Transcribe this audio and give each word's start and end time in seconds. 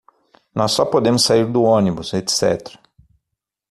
Nós 0.55 0.71
só 0.71 0.83
podemos 0.83 1.23
sair 1.23 1.45
do 1.45 1.61
ônibus, 1.61 2.13
etc. 2.15 2.73